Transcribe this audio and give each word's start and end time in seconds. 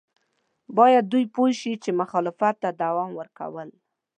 باید 0.77 1.05
دوی 1.11 1.25
پوه 1.35 1.49
شي 1.59 1.73
چې 1.83 1.89
مخالفت 2.01 2.55
ته 2.63 2.69
دوام 2.81 3.09
ورکول. 3.19 3.69